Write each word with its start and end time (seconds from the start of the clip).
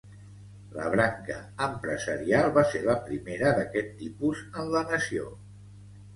La 0.77 0.85
"Branca 0.93 1.35
empresarial" 1.65 2.47
va 2.57 2.63
ser 2.73 2.81
la 2.87 2.97
primera 3.11 3.53
d'aquest 3.61 3.95
tipus 4.01 4.43
en 4.51 4.75
la 4.75 4.85
nació. 4.95 5.31